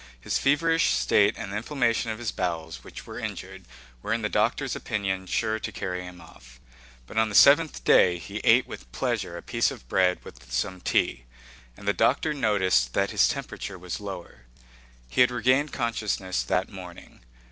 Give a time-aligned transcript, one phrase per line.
[0.19, 3.65] His feverish state and the inflammation of his bowels, which were injured,
[4.01, 6.59] were in the doctor's opinion sure to carry him off.
[7.05, 10.81] But on the seventh day he ate with pleasure a piece of bread with some
[10.81, 11.25] tea,
[11.77, 14.45] and the doctor noticed that his temperature was lower.
[15.07, 17.19] He had regained consciousness that morning.